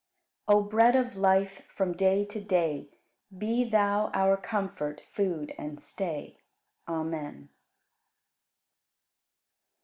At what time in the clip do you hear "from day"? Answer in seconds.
1.75-2.25